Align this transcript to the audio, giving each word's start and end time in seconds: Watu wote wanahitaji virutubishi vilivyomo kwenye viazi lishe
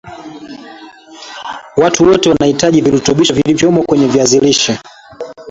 Watu 1.77 2.03
wote 2.03 2.29
wanahitaji 2.29 2.81
virutubishi 2.81 3.33
vilivyomo 3.33 3.83
kwenye 3.83 4.07
viazi 4.07 4.39
lishe 4.39 4.79